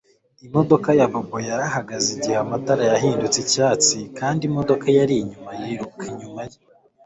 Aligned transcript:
Imodoka 0.47 0.89
ya 0.99 1.07
Bobo 1.11 1.37
yarahagaze 1.49 2.07
igihe 2.15 2.37
amatara 2.43 2.83
yahindutse 2.91 3.37
icyatsi 3.45 3.97
kandi 4.19 4.41
imodoka 4.49 4.85
yari 4.97 5.15
inyuma 5.23 5.49
yiruka 5.61 6.03
inyuma 6.11 6.41
ye 6.49 6.57